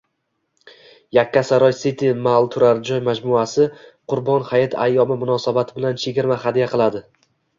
[1.17, 3.67] Yakkasaroy City Mall turar-joy majmuasi
[4.13, 7.05] Qurbon Hayit ayyomi munosabati bilan chegirma hadya qiladi